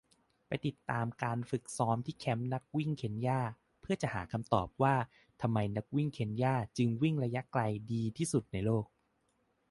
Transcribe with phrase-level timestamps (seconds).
[0.47, 3.41] ไปติดตามการฝึกซ้อมที่แคมป์นักวิ่งเคนยา
[3.81, 4.95] เพื่อจะหาคำตอบว่า
[5.41, 8.85] ทำไมนักวิ่งเคนยาจึงวิ่งระยะไกลดีที่สุดในโลก